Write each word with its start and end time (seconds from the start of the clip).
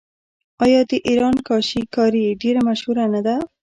آیا 0.63 0.81
د 0.89 0.91
ایران 1.07 1.35
کاشي 1.47 1.81
کاري 1.95 2.25
ډیره 2.41 2.61
مشهوره 2.67 3.05
نه 3.13 3.21
ده؟ 3.25 3.35